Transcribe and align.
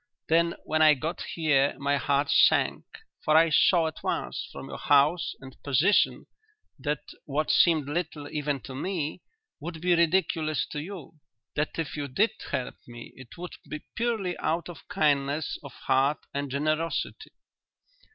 Then 0.29 0.55
when 0.63 0.81
I 0.81 0.95
got 0.95 1.21
here 1.21 1.75
my 1.77 1.97
heart 1.97 2.31
sank, 2.31 2.85
for 3.23 3.37
I 3.37 3.51
saw 3.51 3.85
at 3.85 4.01
once 4.01 4.49
from 4.51 4.67
your 4.69 4.79
house 4.79 5.35
and 5.39 5.55
position 5.61 6.25
that 6.79 7.03
what 7.25 7.51
seemed 7.51 7.85
little 7.87 8.27
even 8.27 8.61
to 8.61 8.73
me 8.73 9.21
would 9.59 9.79
be 9.79 9.93
ridiculous 9.93 10.65
to 10.71 10.81
you 10.81 11.19
that 11.55 11.77
if 11.77 11.95
you 11.95 12.07
did 12.07 12.31
help 12.49 12.77
me 12.87 13.13
it 13.15 13.37
would 13.37 13.53
be 13.69 13.85
purely 13.95 14.35
out 14.39 14.69
of 14.69 14.87
kindness 14.87 15.59
of 15.61 15.71
heart 15.73 16.17
and 16.33 16.49
generosity." 16.49 17.33